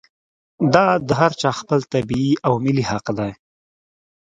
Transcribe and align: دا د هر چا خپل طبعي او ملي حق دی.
دا 0.73 0.85
د 1.07 1.09
هر 1.19 1.31
چا 1.41 1.49
خپل 1.59 1.79
طبعي 1.93 2.29
او 2.47 2.53
ملي 2.63 2.83
حق 2.91 3.05
دی. 3.17 3.31